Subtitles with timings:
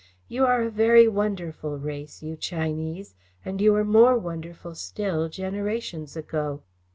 [0.27, 3.13] You are a very wonderful race, you Chinese,
[3.45, 6.63] and you were more wonderful still, generations ago."